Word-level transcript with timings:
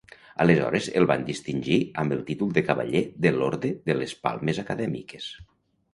Aleshores 0.43 0.87
el 1.01 1.05
van 1.11 1.25
distingir 1.27 1.77
amb 2.03 2.17
el 2.17 2.23
títol 2.31 2.55
de 2.57 2.63
Cavaller 2.71 3.03
de 3.27 3.35
l'Orde 3.39 3.75
de 3.91 3.99
les 4.01 4.19
Palmes 4.25 4.63
Acadèmiques. 4.67 5.29